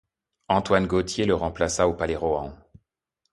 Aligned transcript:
Antoine 0.49 0.87
Gautier 0.87 1.25
le 1.25 1.35
remplaça 1.35 1.87
au 1.87 1.93
Palais-Rohan. 1.93 2.57